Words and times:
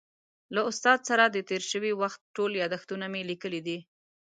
له 0.55 0.61
استاد 0.71 0.99
سره 1.09 1.23
د 1.27 1.37
تېر 1.49 1.61
شوي 1.71 1.91
وخت 2.01 2.19
ټول 2.35 2.51
یادښتونه 2.61 3.05
مې 3.13 3.21
لیکلي 3.31 3.61
دي. 3.67 3.77